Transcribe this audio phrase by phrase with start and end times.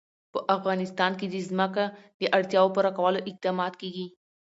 [0.33, 1.85] په افغانستان کې د ځمکه
[2.19, 4.05] د اړتیاوو پوره کولو اقدامات کېږي.